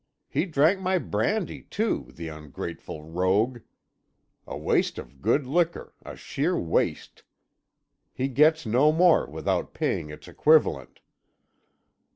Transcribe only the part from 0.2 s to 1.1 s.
He drank my